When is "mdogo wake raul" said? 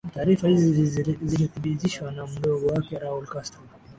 2.27-3.25